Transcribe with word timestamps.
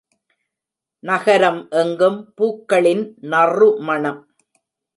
நகரம் 1.03 1.67
எங்கும் 1.71 2.33
பூக்களின் 2.35 3.03
நறுமணம். 3.21 4.21